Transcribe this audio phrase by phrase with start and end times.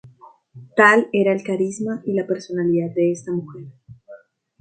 [0.75, 3.65] Tal era el carisma y la personalidad de esta mujer.